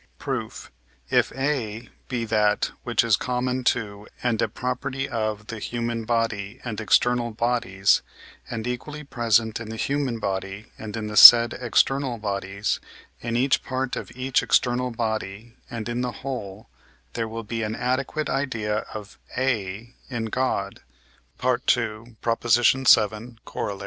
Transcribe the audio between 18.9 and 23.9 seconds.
of A in God (II. vii. Coroll.)